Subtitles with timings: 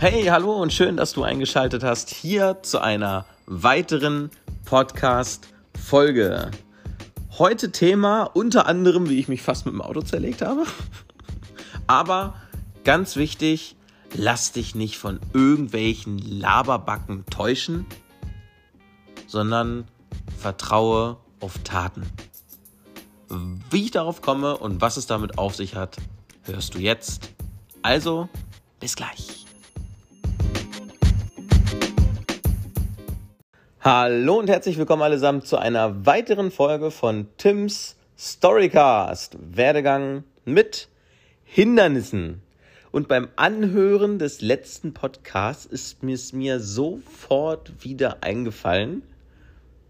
[0.00, 4.30] Hey, hallo und schön, dass du eingeschaltet hast hier zu einer weiteren
[4.64, 6.50] Podcast-Folge.
[7.32, 10.64] Heute Thema unter anderem, wie ich mich fast mit dem Auto zerlegt habe.
[11.86, 12.32] Aber
[12.82, 13.76] ganz wichtig,
[14.14, 17.84] lass dich nicht von irgendwelchen Laberbacken täuschen,
[19.26, 19.86] sondern
[20.38, 22.06] vertraue auf Taten.
[23.68, 25.98] Wie ich darauf komme und was es damit auf sich hat,
[26.44, 27.34] hörst du jetzt.
[27.82, 28.30] Also,
[28.80, 29.39] bis gleich.
[33.82, 39.38] Hallo und herzlich willkommen allesamt zu einer weiteren Folge von Tims Storycast.
[39.40, 40.88] Werdegang mit
[41.44, 42.42] Hindernissen.
[42.90, 49.00] Und beim Anhören des letzten Podcasts ist es mir sofort wieder eingefallen,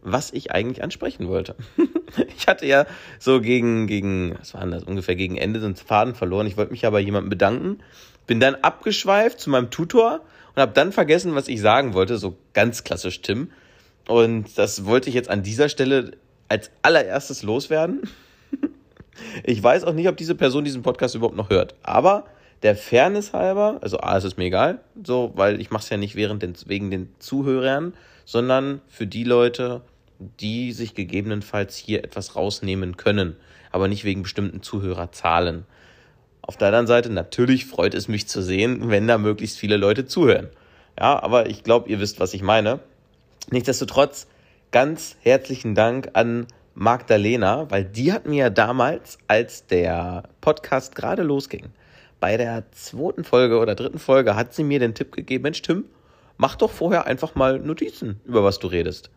[0.02, 1.56] was ich eigentlich ansprechen wollte.
[2.36, 2.86] ich hatte ja
[3.18, 6.46] so gegen, gegen, was war das, ungefähr gegen Ende so einen Faden verloren.
[6.46, 7.80] Ich wollte mich ja jemandem bedanken,
[8.28, 10.20] bin dann abgeschweift zu meinem Tutor
[10.54, 12.18] und habe dann vergessen, was ich sagen wollte.
[12.18, 13.50] So ganz klassisch Tim.
[14.10, 16.10] Und das wollte ich jetzt an dieser Stelle
[16.48, 18.02] als allererstes loswerden.
[19.44, 21.76] ich weiß auch nicht, ob diese Person diesen Podcast überhaupt noch hört.
[21.84, 22.24] Aber
[22.64, 25.96] der Fairness halber, also A, ist es mir egal, so, weil ich mache es ja
[25.96, 27.94] nicht während den, wegen den Zuhörern,
[28.24, 29.82] sondern für die Leute,
[30.18, 33.36] die sich gegebenenfalls hier etwas rausnehmen können,
[33.70, 35.66] aber nicht wegen bestimmten Zuhörerzahlen.
[36.42, 40.04] Auf der anderen Seite, natürlich freut es mich zu sehen, wenn da möglichst viele Leute
[40.04, 40.48] zuhören.
[40.98, 42.80] Ja, aber ich glaube, ihr wisst, was ich meine.
[43.48, 44.28] Nichtsdestotrotz,
[44.70, 51.70] ganz herzlichen Dank an Magdalena, weil die hat mir damals, als der Podcast gerade losging,
[52.20, 55.86] bei der zweiten Folge oder dritten Folge hat sie mir den Tipp gegeben, Mensch Tim,
[56.36, 59.10] mach doch vorher einfach mal Notizen, über was du redest.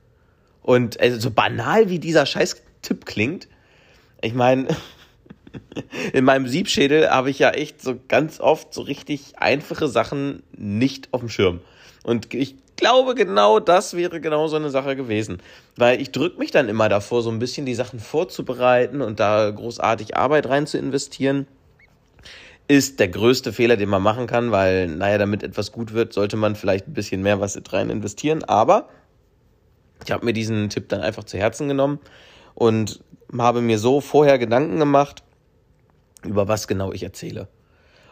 [0.63, 3.47] Und also so banal wie dieser Scheiß-Tipp klingt,
[4.21, 4.69] ich meine,
[6.13, 11.09] in meinem Siebschädel habe ich ja echt so ganz oft so richtig einfache Sachen nicht
[11.13, 11.59] auf dem Schirm.
[12.03, 15.41] Und ich glaube, genau das wäre genau so eine Sache gewesen.
[15.77, 19.49] Weil ich drücke mich dann immer davor, so ein bisschen die Sachen vorzubereiten und da
[19.49, 21.47] großartig Arbeit rein zu investieren.
[22.67, 26.35] Ist der größte Fehler, den man machen kann, weil, naja, damit etwas gut wird, sollte
[26.35, 28.43] man vielleicht ein bisschen mehr was rein investieren.
[28.43, 28.89] Aber
[30.03, 31.99] ich habe mir diesen Tipp dann einfach zu Herzen genommen
[32.53, 32.99] und
[33.38, 35.23] habe mir so vorher Gedanken gemacht,
[36.25, 37.47] über was genau ich erzähle.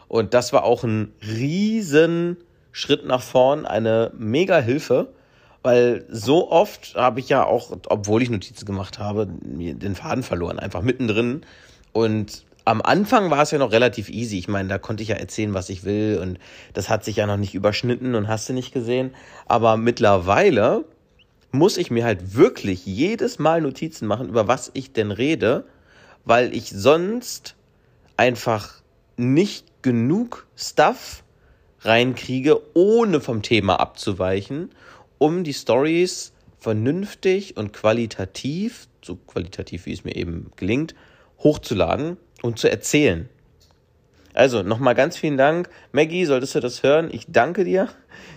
[0.08, 2.38] Und das war auch ein riesen
[2.72, 5.08] Schritt nach vorn, eine mega Hilfe,
[5.62, 10.58] weil so oft habe ich ja auch, obwohl ich Notizen gemacht habe, den Faden verloren,
[10.58, 11.42] einfach mittendrin.
[11.92, 14.38] Und am Anfang war es ja noch relativ easy.
[14.38, 16.38] Ich meine, da konnte ich ja erzählen, was ich will und
[16.72, 19.14] das hat sich ja noch nicht überschnitten und hast du nicht gesehen.
[19.46, 20.84] Aber mittlerweile
[21.52, 25.66] muss ich mir halt wirklich jedes Mal Notizen machen, über was ich denn rede,
[26.24, 27.56] weil ich sonst
[28.16, 28.82] einfach
[29.16, 31.22] nicht genug Stuff
[31.82, 34.70] reinkriege, ohne vom Thema abzuweichen,
[35.18, 40.94] um die Stories vernünftig und qualitativ, so qualitativ wie es mir eben gelingt,
[41.38, 43.28] hochzuladen und zu erzählen.
[44.34, 45.68] Also nochmal ganz vielen Dank.
[45.92, 47.10] Maggie, solltest du das hören?
[47.12, 47.88] Ich danke dir.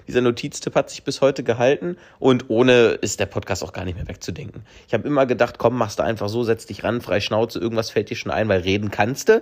[0.08, 3.96] Dieser Notiztipp hat sich bis heute gehalten und ohne ist der Podcast auch gar nicht
[3.96, 4.64] mehr wegzudenken.
[4.88, 7.92] Ich habe immer gedacht, komm, machst du einfach so, setz dich ran, frei Schnauze, irgendwas
[7.92, 9.42] fällt dir schon ein, weil reden kannst du.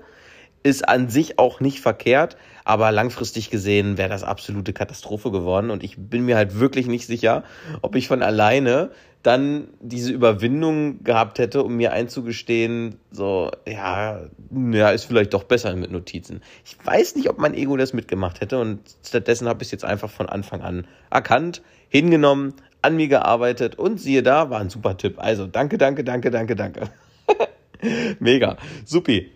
[0.61, 5.83] Ist an sich auch nicht verkehrt, aber langfristig gesehen wäre das absolute Katastrophe geworden und
[5.83, 7.43] ich bin mir halt wirklich nicht sicher,
[7.81, 8.91] ob ich von alleine
[9.23, 15.73] dann diese Überwindung gehabt hätte, um mir einzugestehen, so, ja, ja, ist vielleicht doch besser
[15.77, 16.41] mit Notizen.
[16.65, 19.85] Ich weiß nicht, ob mein Ego das mitgemacht hätte und stattdessen habe ich es jetzt
[19.85, 24.97] einfach von Anfang an erkannt, hingenommen, an mir gearbeitet und siehe da, war ein super
[24.97, 25.15] Tipp.
[25.17, 26.89] Also danke, danke, danke, danke, danke.
[28.19, 29.31] Mega, supi.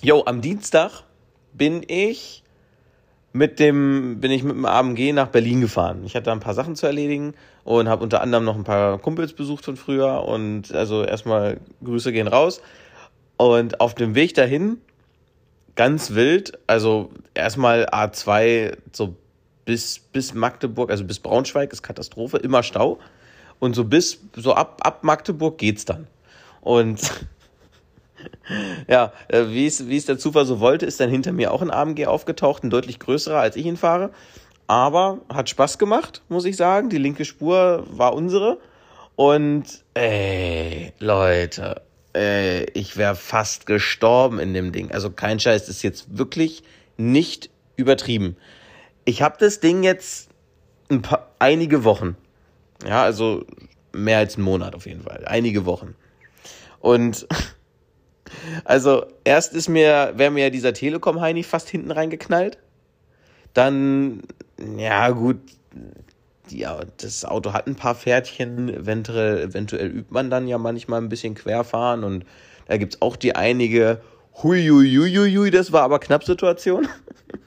[0.00, 1.02] Jo, am Dienstag
[1.52, 2.44] bin ich
[3.32, 6.02] mit dem bin ich mit dem AMG nach Berlin gefahren.
[6.04, 7.34] Ich hatte ein paar Sachen zu erledigen
[7.64, 12.12] und habe unter anderem noch ein paar Kumpels besucht von früher und also erstmal Grüße
[12.12, 12.60] gehen raus.
[13.36, 14.78] Und auf dem Weg dahin
[15.76, 19.14] ganz wild, also erstmal A2 so
[19.64, 22.98] bis bis Magdeburg, also bis Braunschweig ist Katastrophe, immer Stau
[23.58, 26.06] und so bis so ab ab Magdeburg geht's dann.
[26.62, 27.28] Und
[28.88, 32.06] ja, äh, wie es, der Zufall so wollte, ist dann hinter mir auch ein AMG
[32.06, 34.10] aufgetaucht, ein deutlich größerer, als ich ihn fahre.
[34.66, 36.90] Aber hat Spaß gemacht, muss ich sagen.
[36.90, 38.58] Die linke Spur war unsere.
[39.16, 39.64] Und,
[39.94, 41.82] ey, Leute,
[42.12, 44.90] ey, ich wäre fast gestorben in dem Ding.
[44.90, 46.62] Also kein Scheiß, das ist jetzt wirklich
[46.96, 48.36] nicht übertrieben.
[49.04, 50.28] Ich habe das Ding jetzt
[50.90, 52.16] ein paar, einige Wochen.
[52.86, 53.44] Ja, also
[53.92, 55.24] mehr als einen Monat auf jeden Fall.
[55.26, 55.94] Einige Wochen.
[56.80, 57.26] Und
[58.64, 62.58] also, erst ist mir, wäre mir dieser Telekom-Heini fast hinten reingeknallt.
[63.54, 64.22] Dann,
[64.76, 65.38] ja, gut,
[66.50, 71.08] ja, das Auto hat ein paar Pferdchen, eventuell, eventuell übt man dann ja manchmal ein
[71.08, 72.24] bisschen querfahren und
[72.66, 74.00] da gibt es auch die einige
[74.42, 76.88] Huiuiuiui, das war aber knapp Situation.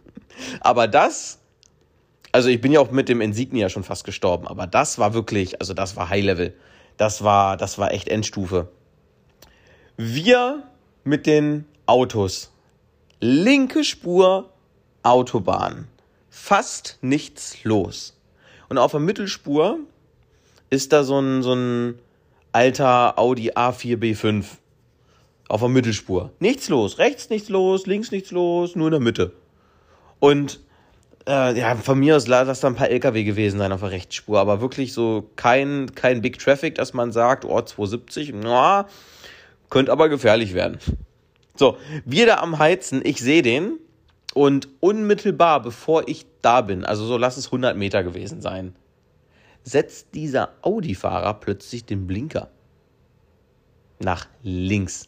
[0.62, 1.39] aber das,
[2.31, 5.60] also ich bin ja auch mit dem Insignia schon fast gestorben, aber das war wirklich,
[5.62, 6.54] also das war High Level.
[6.98, 8.69] Das war, das war echt Endstufe.
[9.98, 10.63] Wir
[11.03, 12.51] mit den Autos.
[13.19, 14.50] Linke Spur,
[15.03, 15.88] Autobahn.
[16.30, 18.18] Fast nichts los.
[18.69, 19.80] Und auf der Mittelspur
[20.69, 22.00] ist da so ein, so ein
[22.51, 24.45] alter Audi A4 B5.
[25.50, 26.31] Auf der Mittelspur.
[26.39, 26.98] Nichts los.
[26.98, 29.33] Rechts nichts los, links nichts los, nur in der Mitte.
[30.19, 30.62] Und
[31.27, 34.39] äh, ja, von mir aus lass da ein paar LKW gewesen sein auf der Rechtsspur,
[34.39, 38.88] aber wirklich so kein, kein Big Traffic, dass man sagt, oh, 270, na,
[39.71, 40.77] könnte aber gefährlich werden.
[41.56, 43.79] So, wir da am Heizen, ich sehe den
[44.35, 48.75] und unmittelbar bevor ich da bin, also so lass es 100 Meter gewesen sein,
[49.63, 52.50] setzt dieser Audi-Fahrer plötzlich den Blinker
[54.00, 55.07] nach links.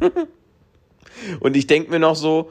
[1.40, 2.50] und ich denke mir noch so,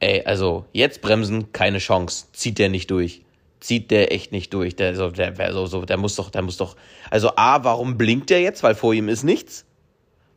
[0.00, 3.22] ey, also jetzt bremsen, keine Chance, zieht der nicht durch.
[3.60, 4.74] Zieht der echt nicht durch.
[4.74, 6.76] Der, so, der, so, so, der muss doch, der muss doch.
[7.10, 8.62] Also A, warum blinkt der jetzt?
[8.62, 9.66] Weil vor ihm ist nichts.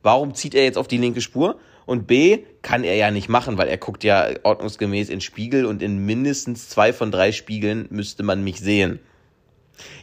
[0.04, 1.58] Warum zieht er jetzt auf die linke Spur?
[1.86, 5.82] Und B, kann er ja nicht machen, weil er guckt ja ordnungsgemäß in Spiegel und
[5.82, 9.00] in mindestens zwei von drei Spiegeln müsste man mich sehen.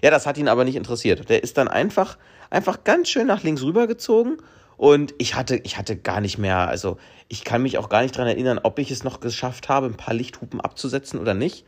[0.02, 1.28] Ja, das hat ihn aber nicht interessiert.
[1.28, 2.18] Der ist dann einfach,
[2.50, 4.38] einfach ganz schön nach links rübergezogen
[4.76, 6.98] und ich hatte, ich hatte gar nicht mehr, also
[7.28, 9.96] ich kann mich auch gar nicht dran erinnern, ob ich es noch geschafft habe, ein
[9.96, 11.64] paar Lichthupen abzusetzen oder nicht.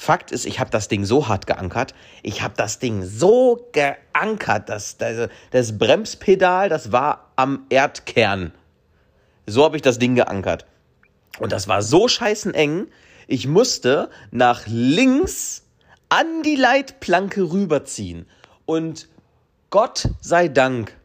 [0.00, 1.92] Fakt ist, ich habe das Ding so hart geankert.
[2.22, 8.52] Ich habe das Ding so geankert, dass das, das Bremspedal, das war am Erdkern.
[9.46, 10.66] So habe ich das Ding geankert.
[11.40, 12.86] Und das war so scheißen eng.
[13.26, 15.64] Ich musste nach links
[16.08, 18.28] an die Leitplanke rüberziehen.
[18.66, 19.08] Und
[19.70, 20.96] Gott sei Dank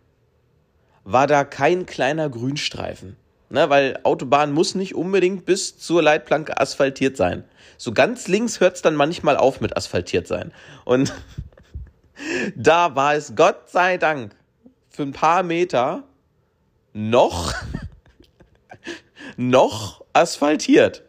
[1.03, 3.17] war da kein kleiner Grünstreifen.
[3.53, 7.44] Ne, weil Autobahn muss nicht unbedingt bis zur Leitplanke asphaltiert sein.
[7.77, 10.51] So ganz links hört es dann manchmal auf mit asphaltiert sein.
[10.85, 11.13] Und
[12.55, 14.35] da war es Gott sei Dank
[14.89, 16.01] für ein paar Meter
[16.94, 17.53] noch
[19.38, 21.03] noch asphaltiert.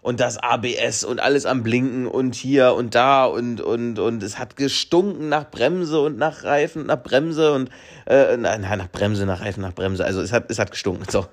[0.00, 4.38] Und das ABS und alles am Blinken und hier und da und, und, und es
[4.38, 7.68] hat gestunken nach Bremse und nach Reifen, nach Bremse und,
[8.06, 10.04] äh, nein, nach Bremse, nach Reifen, nach Bremse.
[10.04, 11.26] Also es hat, es hat gestunken, so.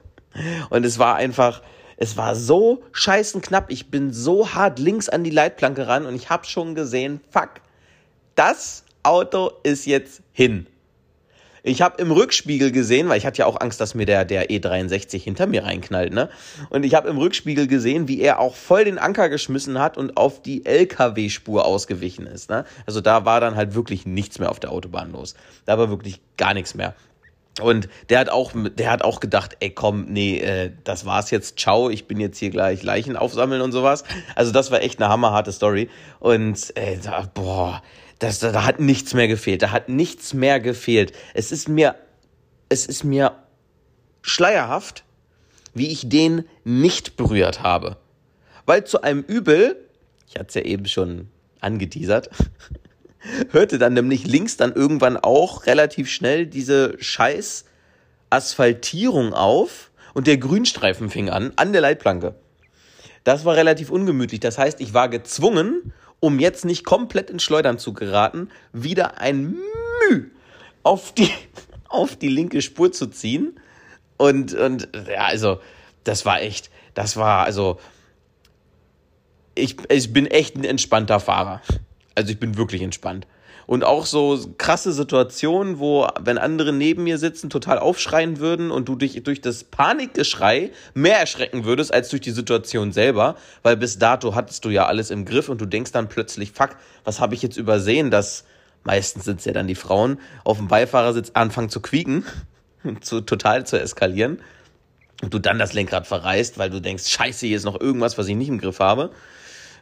[0.70, 1.62] Und es war einfach,
[1.98, 3.72] es war so scheißen knapp.
[3.72, 7.62] Ich bin so hart links an die Leitplanke ran und ich habe schon gesehen, fuck,
[8.36, 10.68] das Auto ist jetzt hin.
[11.64, 14.50] Ich habe im Rückspiegel gesehen, weil ich hatte ja auch Angst, dass mir der, der
[14.50, 16.30] E63 hinter mir reinknallt, ne?
[16.72, 20.18] Und ich habe im Rückspiegel gesehen, wie er auch voll den Anker geschmissen hat und
[20.18, 22.66] auf die LKW-Spur ausgewichen ist, ne?
[22.88, 25.36] Also da war dann halt wirklich nichts mehr auf der Autobahn los.
[25.66, 26.96] Da war wirklich gar nichts mehr.
[27.60, 31.60] Und der hat auch, der hat auch gedacht, ey komm, nee, äh, das war's jetzt,
[31.60, 34.06] ciao, ich bin jetzt hier gleich Leichen aufsammeln und sowas.
[34.36, 35.90] Also das war echt eine hammerharte Story.
[36.20, 37.84] Und äh, da, boah,
[38.20, 39.62] das, da, da hat nichts mehr gefehlt.
[39.64, 41.12] Da hat nichts mehr gefehlt.
[41.34, 41.96] Es ist mir,
[42.70, 43.36] es ist mir
[44.22, 45.04] schleierhaft,
[45.74, 47.98] wie ich den nicht berührt habe.
[48.66, 49.76] Weil zu einem Übel,
[50.28, 51.30] ich hatte es ja eben schon
[51.60, 52.30] angeteasert,
[53.52, 57.66] hörte dann nämlich links dann irgendwann auch relativ schnell diese scheiß
[58.30, 62.36] Asphaltierung auf und der Grünstreifen fing an, an der Leitplanke.
[63.24, 64.40] Das war relativ ungemütlich.
[64.40, 69.58] Das heißt, ich war gezwungen, um jetzt nicht komplett ins Schleudern zu geraten, wieder ein
[70.10, 70.32] Müh
[70.84, 71.30] auf die,
[71.90, 73.60] auf die linke Spur zu ziehen.
[74.18, 75.60] Und, und ja, also,
[76.04, 77.80] das war echt, das war, also,
[79.56, 81.62] ich, ich bin echt ein entspannter Fahrer.
[82.22, 83.26] Also ich bin wirklich entspannt.
[83.66, 88.88] Und auch so krasse Situationen, wo, wenn andere neben mir sitzen, total aufschreien würden und
[88.88, 93.98] du dich durch das Panikgeschrei mehr erschrecken würdest als durch die Situation selber, weil bis
[93.98, 96.76] dato hattest du ja alles im Griff und du denkst dann plötzlich, fuck,
[97.06, 98.44] was habe ich jetzt übersehen, dass
[98.84, 102.24] meistens sind es ja dann die Frauen auf dem Beifahrersitz anfangen zu quieken,
[103.02, 104.42] zu total zu eskalieren
[105.24, 108.28] und du dann das Lenkrad verreißt, weil du denkst, scheiße, hier ist noch irgendwas, was
[108.28, 109.10] ich nicht im Griff habe.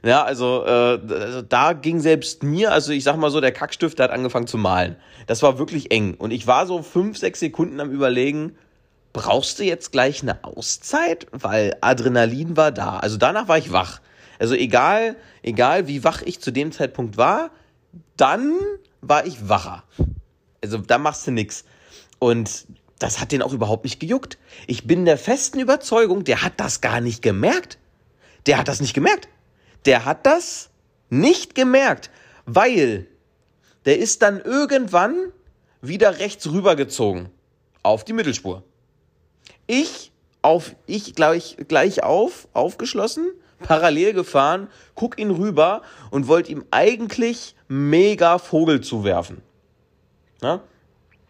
[0.03, 3.99] Ja, also, äh, also da ging selbst mir, also ich sag mal so, der Kackstift
[3.99, 4.95] der hat angefangen zu malen.
[5.27, 6.13] Das war wirklich eng.
[6.15, 8.55] Und ich war so fünf, sechs Sekunden am überlegen,
[9.11, 11.27] brauchst du jetzt gleich eine Auszeit?
[11.31, 12.97] Weil Adrenalin war da.
[12.99, 13.99] Also danach war ich wach.
[14.39, 17.51] Also egal, egal wie wach ich zu dem Zeitpunkt war,
[18.15, 18.53] dann
[19.01, 19.83] war ich wacher.
[20.63, 21.65] Also da machst du nix.
[22.19, 22.67] Und
[22.99, 24.37] das hat den auch überhaupt nicht gejuckt.
[24.67, 27.77] Ich bin der festen Überzeugung, der hat das gar nicht gemerkt.
[28.45, 29.27] Der hat das nicht gemerkt
[29.85, 30.69] der hat das
[31.09, 32.09] nicht gemerkt,
[32.45, 33.07] weil
[33.85, 35.31] der ist dann irgendwann
[35.81, 37.29] wieder rechts rübergezogen
[37.83, 38.63] auf die Mittelspur.
[39.67, 45.81] Ich auf ich gleich gleich auf aufgeschlossen, parallel gefahren, guck ihn rüber
[46.11, 49.41] und wollte ihm eigentlich mega Vogel zuwerfen.
[50.41, 50.61] Ja?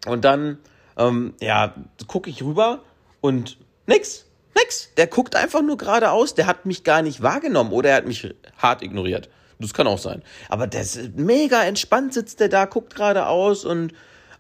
[0.06, 0.60] Und dann
[0.98, 1.76] ähm, ja
[2.08, 2.82] gucke ich rüber
[3.22, 4.26] und nix,
[4.56, 4.90] nix.
[4.98, 6.36] Der guckt einfach nur geradeaus.
[6.36, 9.30] Der hat mich gar nicht wahrgenommen oder er hat mich hart ignoriert.
[9.60, 10.24] Das kann auch sein.
[10.48, 13.94] Aber der ist mega entspannt, sitzt der da, guckt geradeaus und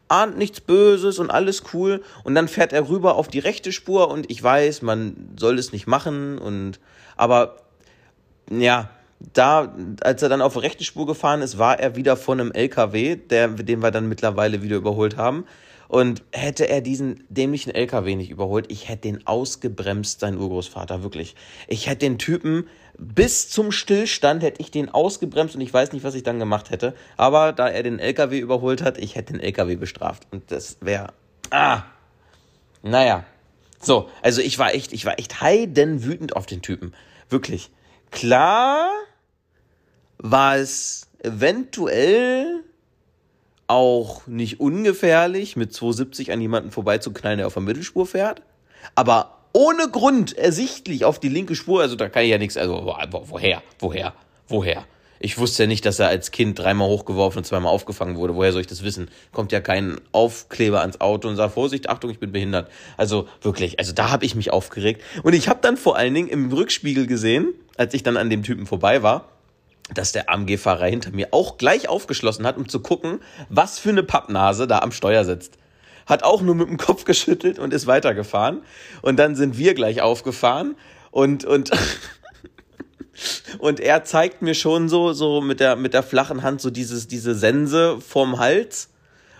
[0.08, 2.02] ahnt nichts Böses und alles cool.
[2.24, 5.72] Und dann fährt er rüber auf die rechte Spur und ich weiß, man soll es
[5.72, 6.80] nicht machen und,
[7.16, 7.58] aber,
[8.50, 8.90] ja,
[9.34, 12.52] da, als er dann auf die rechte Spur gefahren ist, war er wieder von einem
[12.52, 15.46] LKW, der, den wir dann mittlerweile wieder überholt haben.
[15.90, 21.36] Und hätte er diesen dämlichen LKW nicht überholt, ich hätte den ausgebremst, sein Urgroßvater, wirklich.
[21.68, 22.70] Ich hätte den Typen
[23.00, 26.70] bis zum Stillstand hätte ich den ausgebremst und ich weiß nicht, was ich dann gemacht
[26.70, 26.94] hätte.
[27.16, 30.28] Aber da er den LKW überholt hat, ich hätte den LKW bestraft.
[30.32, 31.14] Und das wäre,
[31.50, 31.84] ah,
[32.84, 33.26] naja.
[33.82, 36.94] So, also ich war echt, ich war echt heidenwütend auf den Typen.
[37.30, 37.72] Wirklich.
[38.12, 38.90] Klar
[40.18, 42.64] war es eventuell
[43.70, 48.42] auch nicht ungefährlich, mit 270 an jemanden vorbeizuknallen, der auf der Mittelspur fährt.
[48.96, 52.86] Aber ohne Grund ersichtlich auf die linke Spur, also da kann ich ja nichts, also
[53.30, 54.14] woher, woher,
[54.48, 54.86] woher?
[55.22, 58.36] Ich wusste ja nicht, dass er als Kind dreimal hochgeworfen und zweimal aufgefangen wurde.
[58.36, 59.10] Woher soll ich das wissen?
[59.34, 62.72] Kommt ja kein Aufkleber ans Auto und sagt, Vorsicht, Achtung, ich bin behindert.
[62.96, 65.02] Also wirklich, also da habe ich mich aufgeregt.
[65.24, 68.44] Und ich habe dann vor allen Dingen im Rückspiegel gesehen, als ich dann an dem
[68.44, 69.26] Typen vorbei war,
[69.94, 73.20] dass der AMG-Fahrer hinter mir auch gleich aufgeschlossen hat, um zu gucken,
[73.50, 75.58] was für eine Pappnase da am Steuer sitzt.
[76.06, 78.62] Hat auch nur mit dem Kopf geschüttelt und ist weitergefahren.
[79.02, 80.76] Und dann sind wir gleich aufgefahren
[81.12, 81.72] und, und,
[83.60, 87.08] und er zeigt mir schon so, so mit der, mit der flachen Hand so dieses,
[87.08, 88.90] diese Sense vorm Hals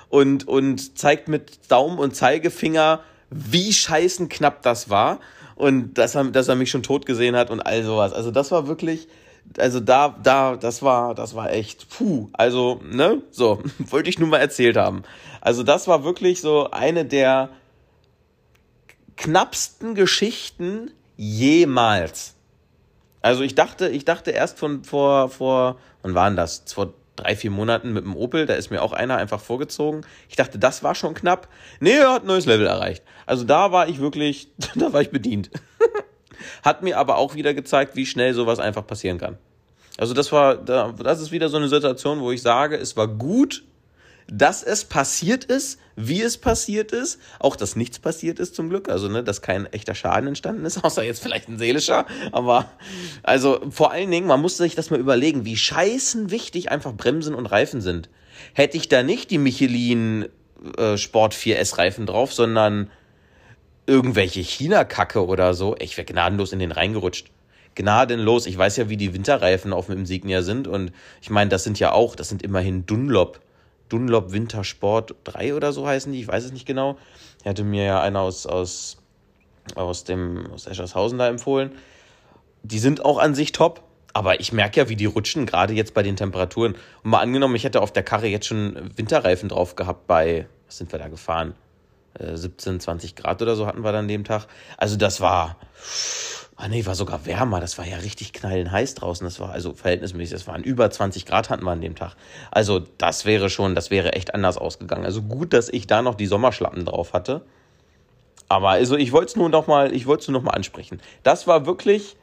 [0.10, 5.20] und, und zeigt mit Daumen und Zeigefinger, wie scheißen knapp das war
[5.56, 8.14] und dass er, dass er mich schon tot gesehen hat und all sowas.
[8.14, 9.08] Also das war wirklich,
[9.58, 14.30] also da, da, das war, das war echt, puh, also, ne, so, wollte ich nur
[14.30, 15.04] mal erzählt haben.
[15.42, 17.50] Also das war wirklich so eine der
[19.16, 22.36] knappsten Geschichten jemals.
[23.22, 26.64] Also ich dachte, ich dachte erst von vor, vor, wann waren das?
[26.74, 30.06] Vor drei, vier Monaten mit dem Opel, da ist mir auch einer einfach vorgezogen.
[30.30, 31.50] Ich dachte, das war schon knapp.
[31.82, 33.04] Nee, er hat ein neues Level erreicht.
[33.26, 35.50] Also da war ich wirklich, da war ich bedient.
[36.64, 39.38] Hat mir aber auch wieder gezeigt, wie schnell sowas einfach passieren kann.
[39.98, 43.64] Also das war, das ist wieder so eine Situation, wo ich sage, es war gut,
[44.32, 48.88] dass es passiert ist, wie es passiert ist, auch dass nichts passiert ist zum Glück,
[48.90, 52.72] also ne, dass kein echter Schaden entstanden ist, außer jetzt vielleicht ein seelischer, aber
[53.24, 57.36] also vor allen Dingen, man muss sich das mal überlegen, wie scheißen wichtig einfach Bremsen
[57.36, 58.10] und Reifen sind.
[58.54, 60.30] Hätte ich da nicht die Michelin
[60.78, 62.90] äh, Sport 4S Reifen drauf, sondern
[63.90, 67.32] irgendwelche China-Kacke oder so, ich wäre gnadenlos in den reingerutscht.
[67.76, 68.46] Gnadenlos.
[68.46, 70.68] Ich weiß ja, wie die Winterreifen auf dem Insignia sind.
[70.68, 70.92] Und
[71.22, 73.40] ich meine, das sind ja auch, das sind immerhin Dunlop.
[73.90, 76.98] Dunlop Wintersport 3 oder so heißen die, ich weiß es nicht genau.
[77.46, 78.98] Hatte mir ja einer aus, aus,
[79.76, 81.72] aus dem, aus Eschershausen da empfohlen.
[82.64, 83.82] Die sind auch an sich top.
[84.12, 86.76] Aber ich merke ja, wie die rutschen, gerade jetzt bei den Temperaturen.
[87.04, 90.78] Und mal angenommen, ich hätte auf der Karre jetzt schon Winterreifen drauf gehabt bei, was
[90.78, 91.54] sind wir da gefahren?
[92.18, 94.48] 17, äh, 20 Grad oder so hatten wir dann dem Tag.
[94.78, 95.58] Also das war,
[96.56, 97.60] ah nee, war sogar wärmer.
[97.60, 99.26] Das war ja richtig knallend heiß draußen.
[99.26, 102.16] Das war also verhältnismäßig, das waren über 20 Grad hatten wir an dem Tag.
[102.52, 105.06] Also das wäre schon, das wäre echt anders ausgegangen.
[105.06, 107.42] Also gut, dass ich da noch die Sommerschlappen drauf hatte.
[108.50, 111.02] Aber also ich wollte es nur noch mal, ich wollte es nur noch mal ansprechen.
[111.24, 112.18] Das war wirklich,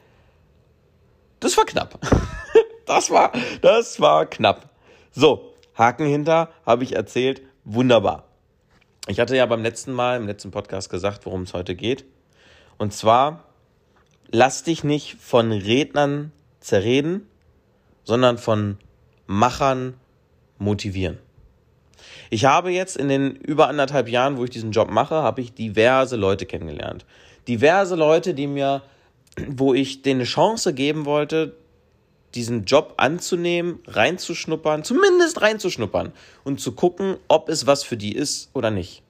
[1.39, 1.99] das war knapp.
[2.85, 4.69] das war, das war knapp.
[5.11, 7.41] So, Haken hinter, habe ich erzählt.
[7.63, 8.26] Wunderbar.
[9.09, 12.03] Ich hatte ja beim letzten Mal, im letzten Podcast gesagt, worum es heute geht.
[12.77, 13.45] Und zwar,
[14.31, 17.25] lass dich nicht von Rednern zerreden,
[18.03, 18.77] sondern von
[19.25, 19.93] Machern
[20.59, 21.19] motivieren.
[22.29, 25.53] Ich habe jetzt in den über anderthalb Jahren, wo ich diesen Job mache, habe ich
[25.53, 27.05] diverse Leute kennengelernt.
[27.47, 28.81] Diverse Leute, die mir,
[29.47, 31.55] wo ich denen eine Chance geben wollte,
[32.35, 36.11] diesen Job anzunehmen, reinzuschnuppern, zumindest reinzuschnuppern
[36.43, 39.01] und zu gucken, ob es was für die ist oder nicht.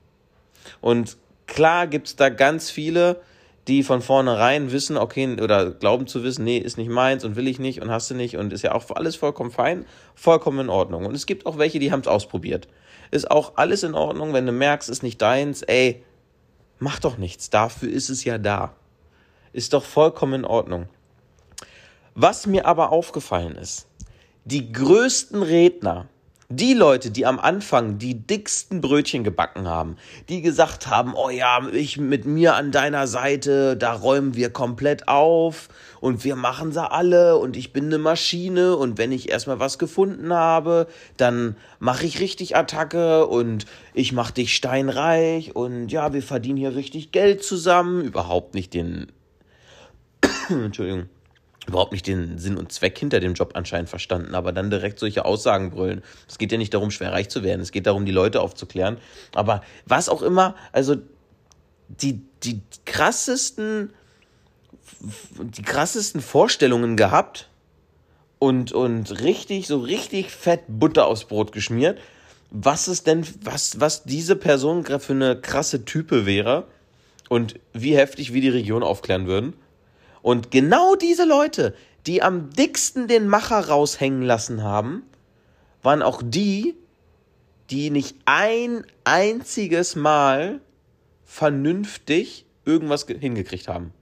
[0.81, 3.21] Und klar gibt es da ganz viele,
[3.67, 7.47] die von vornherein wissen, okay, oder glauben zu wissen, nee, ist nicht meins und will
[7.47, 10.69] ich nicht und hast du nicht und ist ja auch alles vollkommen fein, vollkommen in
[10.69, 11.05] Ordnung.
[11.05, 12.67] Und es gibt auch welche, die haben es ausprobiert.
[13.11, 16.03] Ist auch alles in Ordnung, wenn du merkst, ist nicht deins, ey,
[16.79, 18.73] mach doch nichts, dafür ist es ja da.
[19.51, 20.87] Ist doch vollkommen in Ordnung.
[22.19, 23.85] Was mir aber aufgefallen ist,
[24.43, 26.07] die größten Redner,
[26.49, 29.97] die Leute, die am Anfang die dicksten Brötchen gebacken haben,
[30.27, 35.07] die gesagt haben, oh ja, ich mit mir an deiner Seite, da räumen wir komplett
[35.07, 35.69] auf
[35.99, 39.77] und wir machen sie alle und ich bin eine Maschine und wenn ich erstmal was
[39.77, 46.23] gefunden habe, dann mache ich richtig Attacke und ich mache dich steinreich und ja, wir
[46.23, 49.11] verdienen hier richtig Geld zusammen, überhaupt nicht den
[50.49, 51.09] Entschuldigung
[51.67, 55.25] überhaupt nicht den Sinn und Zweck hinter dem Job anscheinend verstanden, aber dann direkt solche
[55.25, 56.01] Aussagen brüllen.
[56.27, 58.97] Es geht ja nicht darum, schwer reich zu werden, es geht darum, die Leute aufzuklären.
[59.33, 60.95] Aber was auch immer, also
[61.87, 63.91] die, die krassesten,
[65.39, 67.49] die krassesten Vorstellungen gehabt
[68.39, 71.99] und, und richtig, so richtig fett Butter aufs Brot geschmiert,
[72.49, 76.65] was es denn, was, was diese Person für eine krasse Type wäre
[77.29, 79.53] und wie heftig wir die Region aufklären würden.
[80.27, 81.73] Und genau diese Leute,
[82.05, 85.03] die am dicksten den Macher raushängen lassen haben,
[85.83, 86.75] waren auch die,
[87.69, 90.59] die nicht ein einziges Mal
[91.23, 93.93] vernünftig irgendwas hingekriegt haben.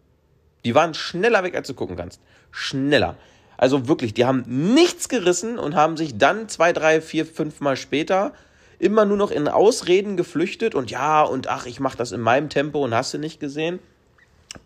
[0.63, 2.19] Die waren schneller weg, als du gucken kannst.
[2.49, 3.17] Schneller.
[3.55, 7.77] Also wirklich, die haben nichts gerissen und haben sich dann zwei, drei, vier, fünf Mal
[7.77, 8.33] später
[8.79, 12.49] immer nur noch in Ausreden geflüchtet und ja, und ach, ich mach das in meinem
[12.49, 13.77] Tempo und hast du nicht gesehen.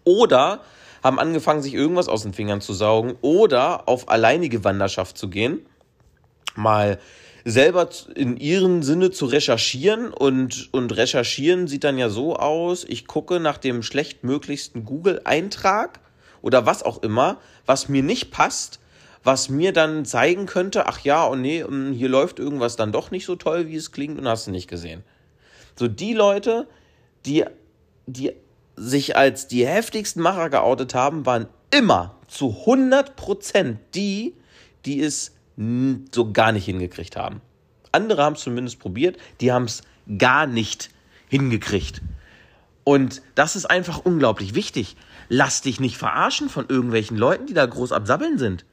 [0.06, 0.62] Oder
[1.04, 5.66] haben angefangen, sich irgendwas aus den Fingern zu saugen oder auf alleinige Wanderschaft zu gehen,
[6.56, 7.00] mal
[7.46, 13.08] selber in ihrem Sinne zu recherchieren und, und recherchieren sieht dann ja so aus, ich
[13.08, 16.00] gucke nach dem schlechtmöglichsten Google-Eintrag
[16.42, 18.80] oder was auch immer, was mir nicht passt,
[19.24, 22.92] was mir dann zeigen könnte, ach ja, und oh nee, hm, hier läuft irgendwas dann
[22.92, 25.04] doch nicht so toll, wie es klingt und hast du nicht gesehen.
[25.76, 26.68] So die Leute,
[27.26, 27.46] die,
[28.06, 28.34] die
[28.80, 34.34] sich als die heftigsten Macher geoutet haben, waren immer zu 100% die,
[34.86, 35.34] die es
[36.12, 37.42] so gar nicht hingekriegt haben.
[37.92, 39.82] Andere haben es zumindest probiert, die haben es
[40.18, 40.90] gar nicht
[41.28, 42.02] hingekriegt.
[42.84, 44.96] Und das ist einfach unglaublich wichtig.
[45.28, 48.66] Lass dich nicht verarschen von irgendwelchen Leuten, die da groß absabbeln sind.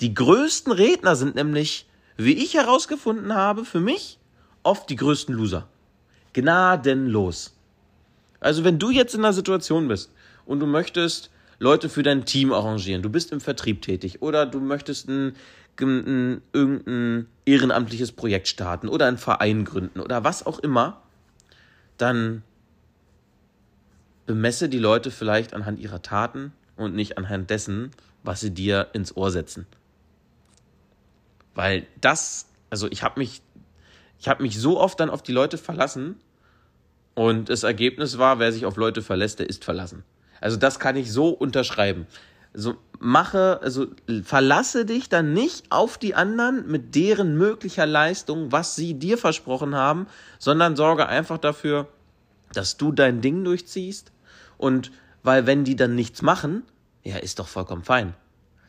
[0.00, 4.18] Die größten Redner sind nämlich, wie ich herausgefunden habe, für mich
[4.62, 5.68] oft die größten Loser.
[6.32, 7.54] Gnadenlos.
[8.40, 10.10] Also wenn du jetzt in einer Situation bist
[10.46, 14.60] und du möchtest Leute für dein Team arrangieren, du bist im Vertrieb tätig oder du
[14.60, 15.36] möchtest ein,
[15.78, 21.02] ein, irgendein ehrenamtliches Projekt starten oder einen Verein gründen oder was auch immer,
[21.98, 22.42] dann
[24.24, 27.90] bemesse die Leute vielleicht anhand ihrer Taten und nicht anhand dessen,
[28.22, 29.66] was sie dir ins Ohr setzen.
[31.54, 33.42] Weil das, also ich habe mich,
[34.18, 36.16] ich habe mich so oft dann auf die Leute verlassen
[37.14, 40.04] und das Ergebnis war, wer sich auf Leute verlässt, der ist verlassen.
[40.40, 42.06] Also das kann ich so unterschreiben.
[42.54, 43.86] Also mache, also
[44.24, 49.74] verlasse dich dann nicht auf die anderen mit deren möglicher Leistung, was sie dir versprochen
[49.74, 50.06] haben,
[50.38, 51.88] sondern sorge einfach dafür,
[52.52, 54.12] dass du dein Ding durchziehst.
[54.58, 54.90] Und
[55.22, 56.64] weil wenn die dann nichts machen,
[57.02, 58.14] ja, ist doch vollkommen fein.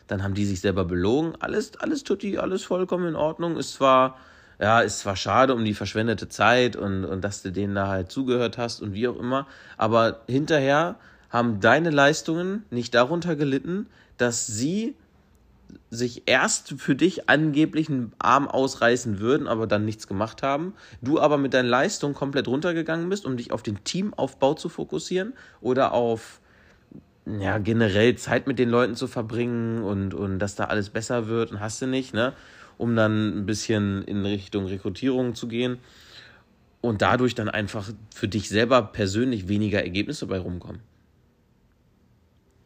[0.08, 1.36] Dann haben die sich selber belogen.
[1.40, 3.58] Alles, alles tut die, alles vollkommen in Ordnung.
[3.58, 4.18] Ist zwar
[4.62, 8.12] ja, ist zwar schade um die verschwendete Zeit und, und dass du denen da halt
[8.12, 10.96] zugehört hast und wie auch immer, aber hinterher
[11.32, 14.96] haben deine Leistungen nicht darunter gelitten, dass sie
[15.90, 20.74] sich erst für dich angeblich einen Arm ausreißen würden, aber dann nichts gemacht haben.
[21.02, 25.34] Du aber mit deinen Leistungen komplett runtergegangen bist, um dich auf den Teamaufbau zu fokussieren
[25.62, 26.42] oder auf
[27.26, 31.52] ja, generell Zeit mit den Leuten zu verbringen und, und dass da alles besser wird
[31.52, 32.34] und hast du nicht, ne?
[32.82, 35.78] Um dann ein bisschen in Richtung Rekrutierung zu gehen
[36.82, 40.82] und dadurch dann einfach für dich selber persönlich weniger Ergebnisse bei rumkommen.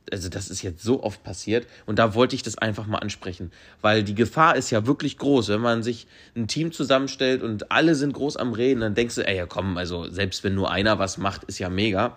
[0.10, 3.51] Also das ist jetzt so oft passiert und da wollte ich das einfach mal ansprechen,
[3.82, 7.95] weil die Gefahr ist ja wirklich groß, wenn man sich ein Team zusammenstellt und alle
[7.95, 10.97] sind groß am Reden, dann denkst du, ey, ja komm, also selbst wenn nur einer
[10.97, 12.15] was macht, ist ja mega.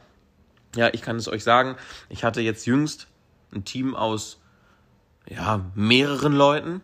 [0.77, 1.75] Ja, ich kann es euch sagen,
[2.11, 3.09] ich hatte jetzt jüngst
[3.53, 4.39] ein Team aus
[5.29, 6.83] ja, mehreren Leuten,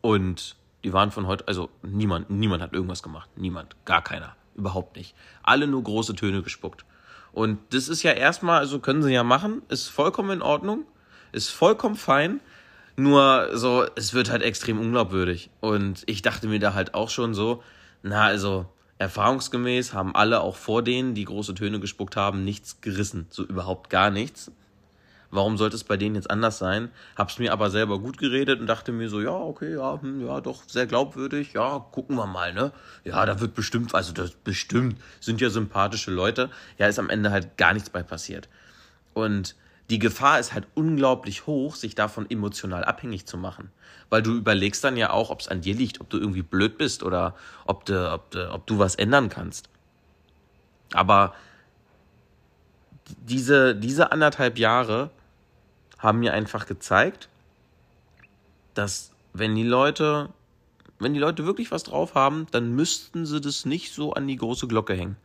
[0.00, 3.28] und die waren von heute, also niemand, niemand hat irgendwas gemacht.
[3.36, 4.36] Niemand, gar keiner.
[4.54, 5.14] Überhaupt nicht.
[5.42, 6.84] Alle nur große Töne gespuckt.
[7.32, 10.84] Und das ist ja erstmal, also können sie ja machen, ist vollkommen in Ordnung,
[11.32, 12.40] ist vollkommen fein.
[12.96, 15.50] Nur so, es wird halt extrem unglaubwürdig.
[15.60, 17.62] Und ich dachte mir da halt auch schon so,
[18.02, 18.66] na, also
[18.98, 23.26] erfahrungsgemäß haben alle auch vor denen, die große Töne gespuckt haben, nichts gerissen.
[23.30, 24.50] So überhaupt gar nichts.
[25.30, 26.90] Warum sollte es bei denen jetzt anders sein?
[27.14, 30.40] Hab's mir aber selber gut geredet und dachte mir so, ja, okay, ja, hm, ja,
[30.40, 31.52] doch sehr glaubwürdig.
[31.52, 32.72] Ja, gucken wir mal, ne?
[33.04, 36.48] Ja, da wird bestimmt, also das bestimmt sind ja sympathische Leute.
[36.78, 38.48] Ja, ist am Ende halt gar nichts bei passiert.
[39.12, 39.54] Und
[39.90, 43.70] die Gefahr ist halt unglaublich hoch, sich davon emotional abhängig zu machen.
[44.08, 46.78] Weil du überlegst dann ja auch, ob es an dir liegt, ob du irgendwie blöd
[46.78, 47.34] bist oder
[47.66, 49.68] ob du, ob du, ob du was ändern kannst.
[50.92, 51.34] Aber
[53.22, 55.10] diese, diese anderthalb Jahre
[55.98, 57.28] haben mir einfach gezeigt,
[58.74, 60.30] dass wenn die Leute,
[60.98, 64.36] wenn die Leute wirklich was drauf haben, dann müssten sie das nicht so an die
[64.36, 65.16] große Glocke hängen.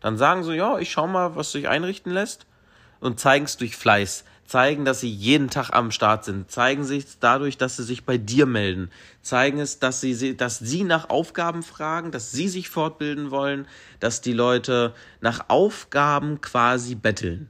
[0.00, 2.46] Dann sagen sie, ja, ich schau mal, was sich einrichten lässt
[3.00, 7.18] und zeigen es durch Fleiß, zeigen, dass sie jeden Tag am Start sind, zeigen sich
[7.20, 8.90] dadurch, dass sie sich bei dir melden,
[9.22, 13.66] zeigen es, dass sie, dass sie nach Aufgaben fragen, dass sie sich fortbilden wollen,
[14.00, 17.48] dass die Leute nach Aufgaben quasi betteln.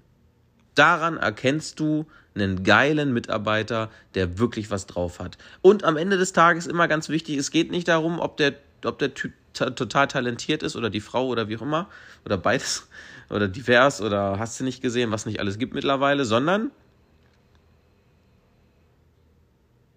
[0.75, 5.39] Daran erkennst du einen geilen Mitarbeiter, der wirklich was drauf hat.
[5.63, 8.99] Und am Ende des Tages immer ganz wichtig, es geht nicht darum, ob der, ob
[8.99, 11.89] der Typ total talentiert ist oder die Frau oder wie auch immer
[12.25, 12.89] oder beides
[13.31, 16.71] oder divers oder hast du nicht gesehen, was nicht alles gibt mittlerweile, sondern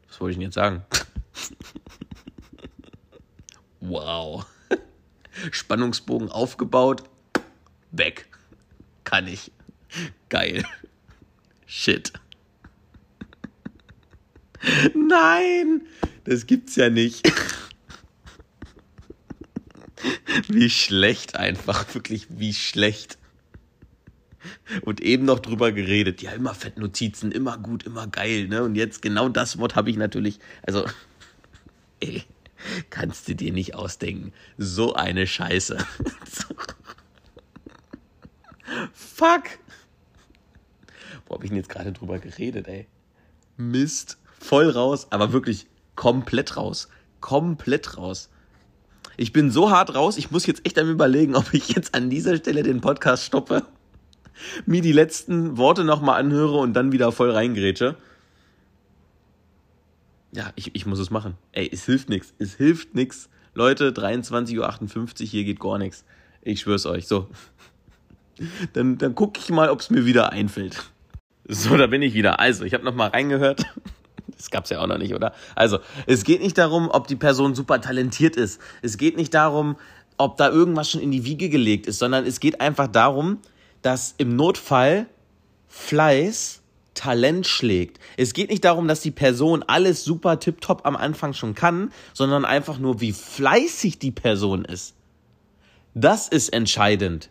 [0.08, 0.84] was wollte ich denn jetzt sagen?
[3.82, 4.46] wow.
[5.52, 7.04] Spannungsbogen aufgebaut,
[7.92, 8.28] weg.
[9.04, 9.52] Kann ich.
[10.30, 10.64] Geil.
[11.66, 12.14] Shit.
[14.94, 15.82] Nein,
[16.26, 17.32] das gibt's ja nicht.
[20.48, 23.18] Wie schlecht einfach, wirklich wie schlecht.
[24.82, 26.22] Und eben noch drüber geredet.
[26.22, 28.64] Ja, immer Fettnotizen, immer gut, immer geil, ne?
[28.64, 30.86] Und jetzt genau das Wort habe ich natürlich, also,
[32.00, 32.24] ey,
[32.90, 34.32] kannst du dir nicht ausdenken.
[34.58, 35.78] So eine Scheiße.
[38.94, 39.44] Fuck.
[41.26, 42.88] Wo habe ich denn jetzt gerade drüber geredet, ey?
[43.58, 44.18] Mist.
[44.40, 46.90] Voll raus, aber wirklich komplett raus.
[47.20, 48.30] Komplett raus.
[49.18, 52.10] Ich bin so hart raus, ich muss jetzt echt einmal überlegen, ob ich jetzt an
[52.10, 53.66] dieser Stelle den Podcast stoppe,
[54.66, 57.96] mir die letzten Worte nochmal anhöre und dann wieder voll reingrätsche.
[60.32, 61.36] Ja, ich, ich muss es machen.
[61.52, 62.34] Ey, es hilft nichts.
[62.38, 63.30] Es hilft nichts.
[63.54, 66.06] Leute, 23.58 Uhr, hier geht gar nichts.
[66.42, 67.08] Ich schwör's euch.
[67.08, 67.28] So.
[68.72, 70.92] Dann, dann gucke ich mal, ob es mir wieder einfällt.
[71.46, 72.40] So, da bin ich wieder.
[72.40, 73.66] Also, ich habe nochmal reingehört.
[74.40, 75.34] Das gab's ja auch noch nicht, oder?
[75.54, 78.62] Also, es geht nicht darum, ob die Person super talentiert ist.
[78.82, 79.76] Es geht nicht darum,
[80.18, 83.40] ob da irgendwas schon in die Wiege gelegt ist, sondern es geht einfach darum,
[83.82, 85.08] dass im Notfall
[85.68, 86.62] Fleiß
[86.94, 88.00] Talent schlägt.
[88.16, 92.46] Es geht nicht darum, dass die Person alles super tipptopp am Anfang schon kann, sondern
[92.46, 94.96] einfach nur, wie fleißig die Person ist.
[95.94, 97.30] Das ist entscheidend.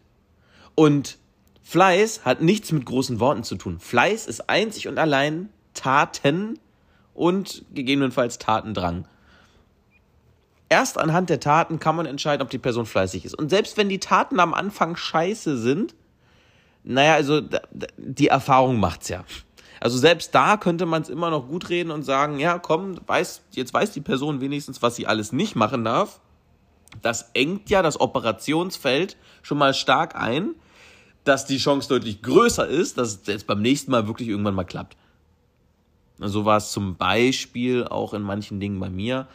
[0.75, 1.19] Und
[1.63, 3.79] Fleiß hat nichts mit großen Worten zu tun.
[3.79, 6.59] Fleiß ist einzig und allein Taten
[7.19, 9.07] und gegebenenfalls Tatendrang.
[10.69, 13.35] Erst anhand der Taten kann man entscheiden, ob die Person fleißig ist.
[13.35, 15.95] Und selbst wenn die Taten am Anfang scheiße sind,
[16.85, 17.41] naja, also
[17.97, 19.25] die Erfahrung macht's ja.
[19.81, 23.43] Also selbst da könnte man es immer noch gut reden und sagen, ja, komm, weiß,
[23.53, 26.21] jetzt weiß die Person wenigstens, was sie alles nicht machen darf.
[27.03, 30.55] Das engt ja das Operationsfeld schon mal stark ein,
[31.25, 34.65] dass die Chance deutlich größer ist, dass es jetzt beim nächsten Mal wirklich irgendwann mal
[34.65, 34.97] klappt.
[36.19, 39.29] So war es zum Beispiel auch in manchen Dingen bei mir.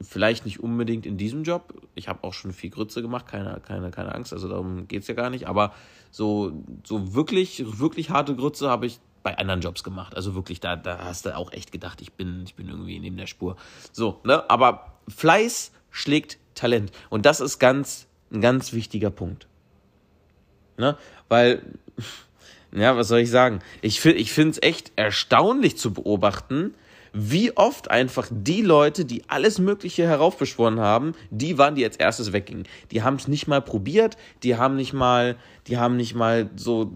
[0.00, 1.74] Vielleicht nicht unbedingt in diesem Job.
[1.94, 5.08] Ich habe auch schon viel Grütze gemacht, keine, keine, keine Angst, also darum geht es
[5.08, 5.46] ja gar nicht.
[5.46, 5.72] Aber
[6.10, 6.52] so,
[6.84, 10.14] so wirklich, wirklich harte Grütze habe ich bei anderen Jobs gemacht.
[10.14, 13.16] Also wirklich, da, da hast du auch echt gedacht, ich bin, ich bin irgendwie neben
[13.16, 13.56] der Spur.
[13.92, 14.48] So, ne?
[14.50, 16.92] Aber Fleiß schlägt Talent.
[17.10, 19.46] Und das ist ganz, ein ganz wichtiger Punkt.
[20.76, 20.96] Ne?
[21.28, 21.62] Weil
[22.74, 23.60] ja, was soll ich sagen?
[23.82, 26.74] Ich, ich finde es echt erstaunlich zu beobachten,
[27.16, 32.32] wie oft einfach die Leute, die alles Mögliche heraufbeschworen haben, die waren, die als erstes
[32.32, 32.66] weggingen.
[32.90, 35.36] Die haben es nicht mal probiert, die haben nicht mal,
[35.68, 36.90] die haben nicht mal so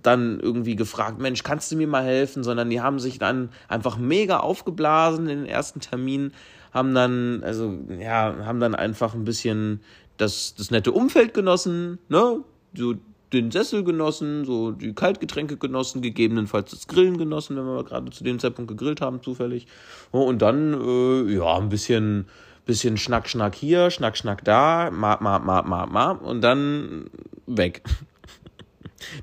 [0.00, 3.98] dann irgendwie gefragt, Mensch, kannst du mir mal helfen, sondern die haben sich dann einfach
[3.98, 6.32] mega aufgeblasen in den ersten Terminen,
[6.72, 9.80] haben dann, also ja, haben dann einfach ein bisschen
[10.18, 12.44] das, das nette Umfeld genossen, ne?
[12.74, 12.94] So
[13.34, 18.24] den Sessel genossen, so die Kaltgetränke genossen, gegebenenfalls das Grillen genossen, wenn wir gerade zu
[18.24, 19.66] dem Zeitpunkt gegrillt haben, zufällig.
[20.10, 22.26] Und dann, äh, ja, ein bisschen,
[22.66, 27.10] bisschen Schnack, Schnack hier, Schnack, Schnack da, ma, ma, ma, ma, ma, und dann
[27.46, 27.82] weg.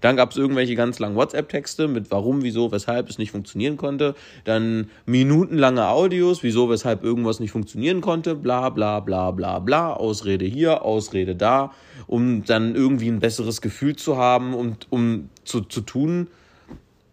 [0.01, 4.15] Dann gab es irgendwelche ganz langen WhatsApp-Texte mit warum, wieso, weshalb es nicht funktionieren konnte.
[4.43, 8.35] Dann minutenlange Audios, wieso, weshalb irgendwas nicht funktionieren konnte.
[8.35, 9.93] Bla bla bla bla bla.
[9.93, 11.71] Ausrede hier, Ausrede da,
[12.07, 16.27] um dann irgendwie ein besseres Gefühl zu haben und um zu, zu tun,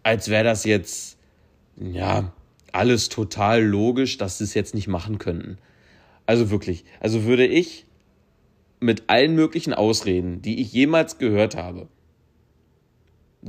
[0.02, 1.18] als wäre das jetzt,
[1.76, 2.32] ja,
[2.72, 5.58] alles total logisch, dass sie es jetzt nicht machen könnten.
[6.26, 7.86] Also wirklich, also würde ich
[8.80, 11.88] mit allen möglichen Ausreden, die ich jemals gehört habe,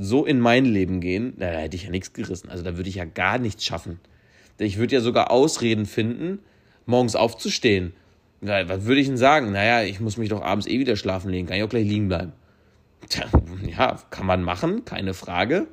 [0.00, 2.48] so in mein Leben gehen, da hätte ich ja nichts gerissen.
[2.48, 4.00] Also da würde ich ja gar nichts schaffen.
[4.58, 6.40] Ich würde ja sogar Ausreden finden,
[6.86, 7.92] morgens aufzustehen.
[8.40, 9.52] Was würde ich denn sagen?
[9.52, 12.08] Naja, ich muss mich doch abends eh wieder schlafen legen, kann ich auch gleich liegen
[12.08, 12.32] bleiben.
[13.08, 13.26] Tja,
[13.66, 15.66] ja, kann man machen, keine Frage.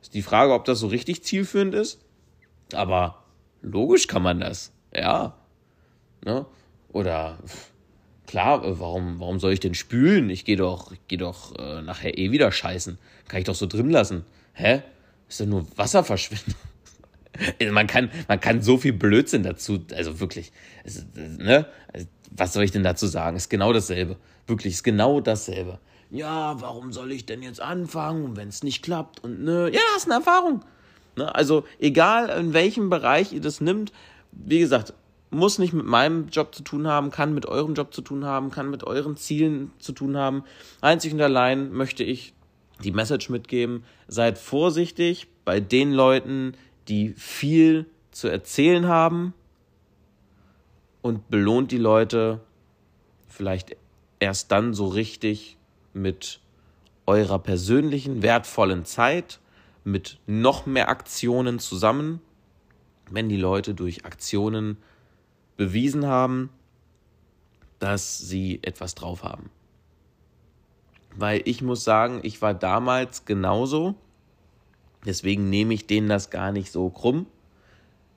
[0.00, 2.00] Ist die Frage, ob das so richtig zielführend ist.
[2.72, 3.24] Aber
[3.60, 5.36] logisch kann man das, ja.
[6.24, 6.46] Ne?
[6.92, 7.38] Oder
[8.32, 10.30] klar, äh, warum, warum soll ich denn spülen?
[10.30, 12.98] Ich gehe doch, geh doch äh, nachher eh wieder scheißen.
[13.28, 14.24] Kann ich doch so drin lassen.
[14.54, 14.82] Hä?
[15.28, 16.54] Ist doch nur Wasserverschwendung.
[17.60, 20.50] Also man kann, man kann so viel Blödsinn dazu, also wirklich,
[20.82, 21.66] es, ne?
[22.30, 23.36] Was soll ich denn dazu sagen?
[23.36, 24.16] Ist genau dasselbe.
[24.46, 25.78] Wirklich, ist genau dasselbe.
[26.10, 29.22] Ja, warum soll ich denn jetzt anfangen, wenn es nicht klappt?
[29.22, 30.64] Und ne, ja, das ist eine Erfahrung.
[31.16, 31.34] Ne?
[31.34, 33.92] Also, egal in welchem Bereich ihr das nimmt,
[34.32, 34.94] wie gesagt,
[35.32, 38.50] muss nicht mit meinem Job zu tun haben, kann mit eurem Job zu tun haben,
[38.50, 40.44] kann mit euren Zielen zu tun haben.
[40.80, 42.34] Einzig und allein möchte ich
[42.84, 46.54] die Message mitgeben, seid vorsichtig bei den Leuten,
[46.88, 49.32] die viel zu erzählen haben
[51.00, 52.40] und belohnt die Leute
[53.28, 53.76] vielleicht
[54.20, 55.56] erst dann so richtig
[55.94, 56.40] mit
[57.06, 59.40] eurer persönlichen wertvollen Zeit,
[59.84, 62.20] mit noch mehr Aktionen zusammen,
[63.10, 64.76] wenn die Leute durch Aktionen
[65.56, 66.50] bewiesen haben,
[67.78, 69.50] dass sie etwas drauf haben.
[71.14, 73.94] Weil ich muss sagen, ich war damals genauso.
[75.04, 77.26] Deswegen nehme ich denen das gar nicht so krumm.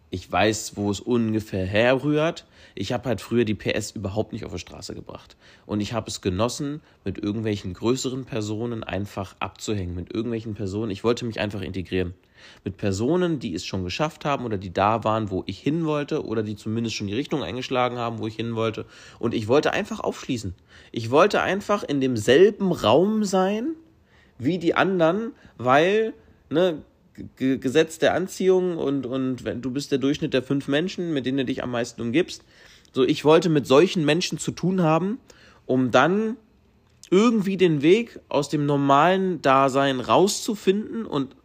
[0.10, 2.46] Ich weiß, wo es ungefähr herrührt.
[2.76, 5.36] Ich habe halt früher die PS überhaupt nicht auf die Straße gebracht.
[5.65, 9.96] Und ich habe es genossen, mit irgendwelchen größeren Personen einfach abzuhängen.
[9.96, 10.91] Mit irgendwelchen Personen.
[10.91, 12.13] Ich wollte mich einfach integrieren.
[12.63, 16.24] Mit Personen, die es schon geschafft haben oder die da waren, wo ich hin wollte
[16.26, 18.86] oder die zumindest schon die Richtung eingeschlagen haben, wo ich hin wollte.
[19.20, 20.54] Und ich wollte einfach aufschließen.
[20.91, 23.76] Ich wollte einfach in demselben Raum sein
[24.38, 26.13] wie die anderen, weil,
[26.50, 26.84] ne,
[27.38, 31.39] Gesetz der Anziehung und, und wenn du bist der Durchschnitt der fünf Menschen, mit denen
[31.39, 32.43] du dich am meisten umgibst.
[32.91, 35.19] So, ich wollte mit solchen Menschen zu tun haben,
[35.65, 36.38] um dann
[37.10, 41.36] irgendwie den Weg aus dem normalen Dasein rauszufinden und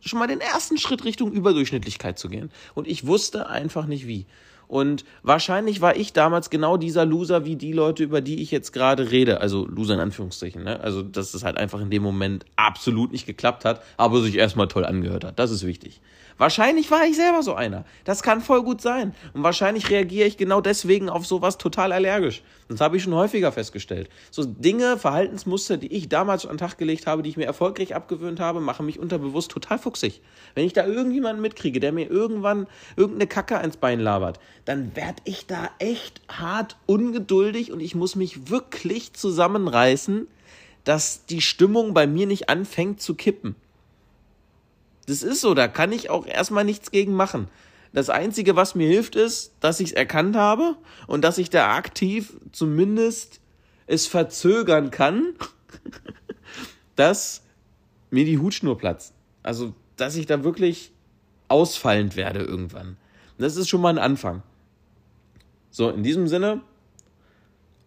[0.00, 2.50] schon mal den ersten Schritt Richtung Überdurchschnittlichkeit zu gehen.
[2.74, 4.26] Und ich wusste einfach nicht wie.
[4.70, 8.72] Und wahrscheinlich war ich damals genau dieser Loser wie die Leute, über die ich jetzt
[8.72, 9.40] gerade rede.
[9.40, 10.62] Also Loser in Anführungsstrichen.
[10.62, 10.78] Ne?
[10.78, 14.68] Also, dass es halt einfach in dem Moment absolut nicht geklappt hat, aber sich erstmal
[14.68, 15.40] toll angehört hat.
[15.40, 16.00] Das ist wichtig.
[16.40, 17.84] Wahrscheinlich war ich selber so einer.
[18.04, 19.14] Das kann voll gut sein.
[19.34, 22.42] Und wahrscheinlich reagiere ich genau deswegen auf sowas total allergisch.
[22.70, 24.08] Das habe ich schon häufiger festgestellt.
[24.30, 27.94] So Dinge, Verhaltensmuster, die ich damals an den Tag gelegt habe, die ich mir erfolgreich
[27.94, 30.22] abgewöhnt habe, machen mich unterbewusst total fuchsig.
[30.54, 35.20] Wenn ich da irgendjemanden mitkriege, der mir irgendwann irgendeine Kacke ins Bein labert, dann werde
[35.24, 40.26] ich da echt hart ungeduldig und ich muss mich wirklich zusammenreißen,
[40.84, 43.56] dass die Stimmung bei mir nicht anfängt zu kippen.
[45.10, 47.48] Das ist so, da kann ich auch erstmal nichts gegen machen.
[47.92, 50.76] Das Einzige, was mir hilft, ist, dass ich es erkannt habe
[51.08, 53.40] und dass ich da aktiv zumindest
[53.88, 55.34] es verzögern kann,
[56.94, 57.42] dass
[58.10, 59.12] mir die Hutschnur platzt.
[59.42, 60.92] Also, dass ich da wirklich
[61.48, 62.96] ausfallend werde irgendwann.
[63.36, 64.44] Das ist schon mal ein Anfang.
[65.72, 66.60] So, in diesem Sinne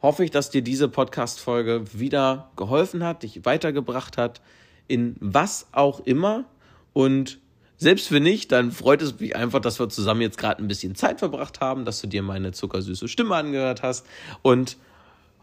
[0.01, 4.41] hoffe ich, dass dir diese Podcast-Folge wieder geholfen hat, dich weitergebracht hat,
[4.89, 6.43] in was auch immer.
[6.93, 7.39] Und
[7.77, 10.95] selbst wenn nicht, dann freut es mich einfach, dass wir zusammen jetzt gerade ein bisschen
[10.95, 14.05] Zeit verbracht haben, dass du dir meine zuckersüße Stimme angehört hast
[14.41, 14.77] und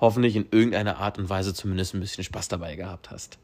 [0.00, 3.38] hoffentlich in irgendeiner Art und Weise zumindest ein bisschen Spaß dabei gehabt hast.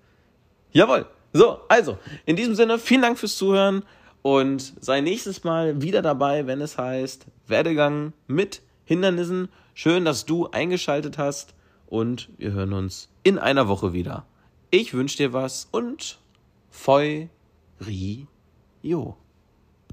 [0.72, 1.06] Jawohl.
[1.32, 3.82] So, also, in diesem Sinne, vielen Dank fürs Zuhören
[4.22, 9.48] und sei nächstes Mal wieder dabei, wenn es heißt Werdegang mit Hindernissen.
[9.74, 11.54] Schön, dass du eingeschaltet hast
[11.86, 14.24] und wir hören uns in einer Woche wieder.
[14.70, 16.18] Ich wünsche dir was und
[16.70, 17.26] Feu
[17.78, 18.26] 离
[18.82, 19.16] 右。